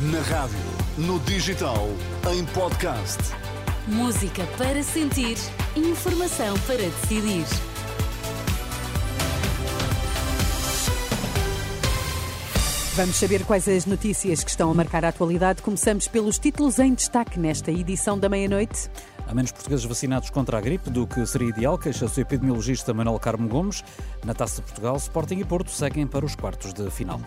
[0.00, 0.56] Na rádio,
[0.96, 1.88] no digital,
[2.32, 3.18] em podcast.
[3.88, 5.36] Música para sentir,
[5.74, 7.44] informação para decidir.
[12.94, 15.62] Vamos saber quais as notícias que estão a marcar a atualidade.
[15.62, 18.88] Começamos pelos títulos em destaque nesta edição da meia-noite.
[19.26, 23.18] Há menos portugueses vacinados contra a gripe do que seria ideal, queixa-se o epidemiologista Manuel
[23.18, 23.82] Carmo Gomes.
[24.24, 27.20] Na Taça de Portugal, Sporting e Porto seguem para os quartos de final.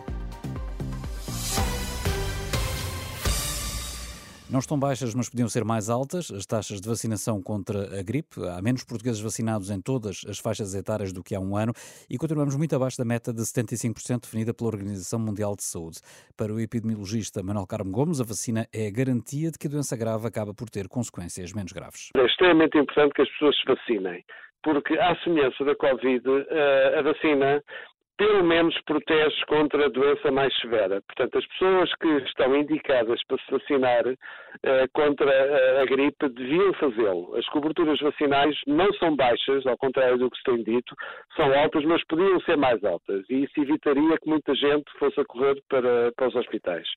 [4.51, 8.35] Não estão baixas, mas podiam ser mais altas as taxas de vacinação contra a gripe.
[8.49, 11.71] Há menos portugueses vacinados em todas as faixas etárias do que há um ano
[12.09, 15.99] e continuamos muito abaixo da meta de 75% definida pela Organização Mundial de Saúde.
[16.35, 19.95] Para o epidemiologista Manuel Carmo Gomes, a vacina é a garantia de que a doença
[19.95, 22.09] grave acaba por ter consequências menos graves.
[22.13, 24.21] É extremamente importante que as pessoas se vacinem,
[24.63, 27.63] porque, à semelhança da Covid, eh, a vacina
[28.17, 31.01] pelo menos protege contra a doença mais severa.
[31.01, 34.03] Portanto, as pessoas que estão indicadas para se vacinar
[34.63, 37.35] eh, contra a, a gripe deviam fazê-lo.
[37.35, 40.95] As coberturas vacinais não são baixas, ao contrário do que se tem dito,
[41.35, 43.25] são altas, mas podiam ser mais altas.
[43.29, 46.87] E isso evitaria que muita gente fosse a correr para, para os hospitais.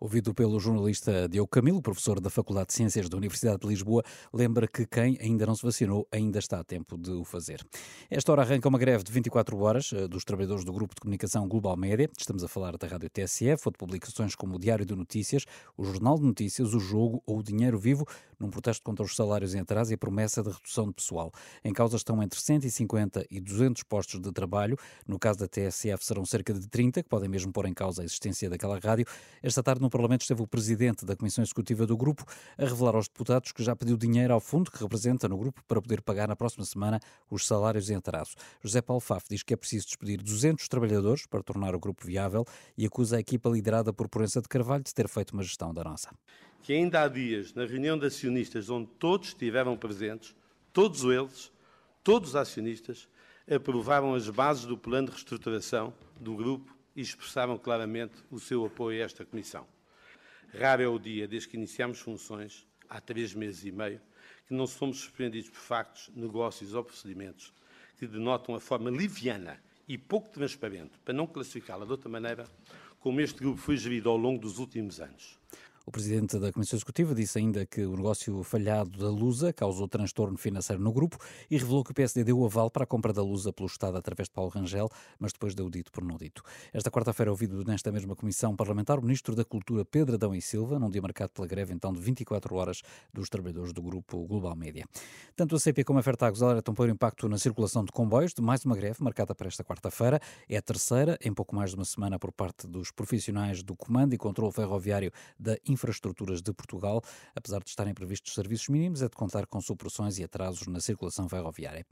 [0.00, 4.66] Ouvido pelo jornalista Diogo Camilo, professor da Faculdade de Ciências da Universidade de Lisboa, lembra
[4.66, 7.64] que quem ainda não se vacinou ainda está a tempo de o fazer.
[8.10, 11.46] Esta hora arranca uma greve de 24 horas eh, dos trabalhadores do Grupo de Comunicação
[11.46, 12.10] Global Média.
[12.18, 15.44] Estamos a falar da Rádio TSF ou de publicações como o Diário de Notícias,
[15.76, 18.06] o Jornal de Notícias, o Jogo ou o Dinheiro Vivo,
[18.38, 21.32] num protesto contra os salários em atraso e a promessa de redução de pessoal.
[21.64, 24.76] Em causa estão entre 150 e 200 postos de trabalho.
[25.06, 28.04] No caso da TSF serão cerca de 30, que podem mesmo pôr em causa a
[28.04, 29.06] existência daquela rádio.
[29.42, 32.24] Esta tarde no Parlamento esteve o presidente da Comissão Executiva do grupo
[32.56, 35.80] a revelar aos deputados que já pediu dinheiro ao fundo que representa no grupo para
[35.80, 36.98] poder pagar na próxima semana
[37.30, 38.34] os salários em atraso.
[38.62, 42.46] José Paulo Faf diz que é preciso despedir 200 trabalhadores para tornar o grupo viável
[42.78, 46.08] e acusa a equipa liderada por Proença de Carvalho de ter feito uma gestão danosa.
[46.62, 50.34] Que ainda há dias, na reunião de acionistas onde todos estiveram presentes,
[50.72, 51.52] todos eles,
[52.02, 53.06] todos os acionistas,
[53.48, 59.02] aprovaram as bases do plano de reestruturação do grupo e expressaram claramente o seu apoio
[59.02, 59.73] a esta comissão.
[60.56, 64.00] Raro é o dia, desde que iniciamos funções, há três meses e meio,
[64.46, 67.52] que não somos surpreendidos por factos, negócios ou procedimentos
[67.98, 72.46] que denotam a forma liviana e pouco transparente, para não classificá-la de outra maneira,
[73.00, 75.38] como este grupo foi gerido ao longo dos últimos anos.
[75.86, 80.38] O presidente da Comissão Executiva disse ainda que o negócio falhado da Lusa causou transtorno
[80.38, 81.18] financeiro no grupo
[81.50, 83.98] e revelou que o PSD deu o aval para a compra da Lusa pelo Estado
[83.98, 86.42] através de Paulo Rangel, mas depois deu dito por não dito.
[86.72, 90.78] Esta quarta-feira, ouvido nesta mesma comissão parlamentar, o Ministro da Cultura, Pedro Adão e Silva,
[90.78, 92.80] num dia marcado pela greve então de 24 horas
[93.12, 94.86] dos trabalhadores do grupo Global Média.
[95.36, 98.40] Tanto a CP como a Fertagos alertam para o impacto na circulação de comboios de
[98.40, 100.18] mais uma greve marcada para esta quarta-feira.
[100.48, 104.14] É a terceira, em pouco mais de uma semana, por parte dos profissionais do Comando
[104.14, 107.02] e Controlo Ferroviário da infraestruturas de Portugal,
[107.34, 111.28] apesar de estarem previstos serviços mínimos, é de contar com supressões e atrasos na circulação
[111.28, 111.84] ferroviária.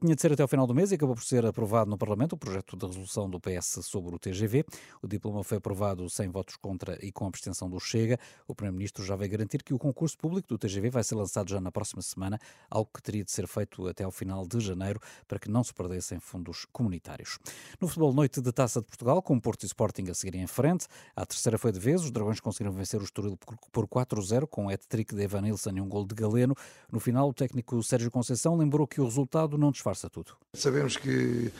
[0.00, 2.34] Tinha de ser até ao final do mês e acabou por ser aprovado no Parlamento
[2.34, 4.64] o projeto de resolução do PS sobre o TGV.
[5.02, 8.18] O diploma foi aprovado sem votos contra e com abstenção do Chega.
[8.46, 11.60] O Primeiro-Ministro já veio garantir que o concurso público do TGV vai ser lançado já
[11.60, 12.38] na próxima semana,
[12.70, 15.72] algo que teria de ser feito até ao final de janeiro para que não se
[15.72, 17.38] perdessem fundos comunitários.
[17.80, 20.86] No futebol, noite de Taça de Portugal, com Porto e Sporting a seguirem em frente.
[21.16, 23.38] A terceira foi de vez, os Dragões conseguiram vencer o Estoril
[23.72, 26.54] por 4-0 com hat-trick de Evanilson e um gol de Galeno.
[26.90, 30.32] No final, o técnico Sérgio Conceição lembrou que o resultado não disfarça tudo.
[30.54, 31.52] Sabemos que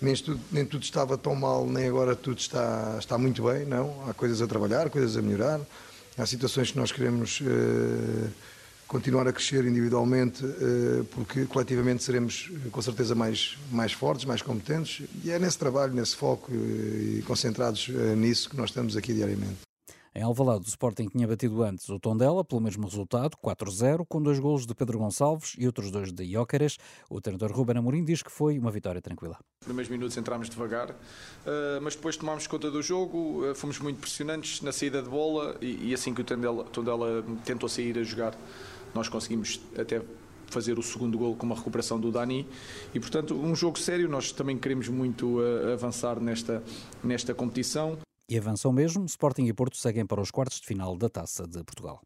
[0.00, 4.08] nem tudo, nem tudo estava tão mal, nem agora tudo está, está muito bem, não.
[4.08, 5.60] Há coisas a trabalhar, coisas a melhorar.
[6.16, 8.30] Há situações que nós queremos uh,
[8.86, 15.06] continuar a crescer individualmente, uh, porque coletivamente seremos com certeza mais, mais fortes, mais competentes.
[15.24, 19.73] E é nesse trabalho, nesse foco e concentrados nisso que nós estamos aqui diariamente.
[20.16, 24.38] Em Alvalade, o Sporting tinha batido antes o Tondela pelo mesmo resultado, 4-0, com dois
[24.38, 26.78] golos de Pedro Gonçalves e outros dois de Iócares.
[27.10, 29.36] O treinador Ruben Amorim diz que foi uma vitória tranquila.
[29.62, 30.94] Nos primeiros minutos entramos devagar,
[31.82, 36.14] mas depois tomámos conta do jogo, fomos muito pressionantes na saída de bola e assim
[36.14, 38.38] que o Tondela, Tondela tentou sair a jogar,
[38.94, 40.00] nós conseguimos até
[40.46, 42.46] fazer o segundo gol com uma recuperação do Dani
[42.94, 45.38] e portanto um jogo sério nós também queremos muito
[45.72, 46.62] avançar nesta
[47.02, 47.98] nesta competição
[48.28, 51.62] e avançam mesmo, Sporting e Porto seguem para os quartos de final da Taça de
[51.64, 52.00] Portugal.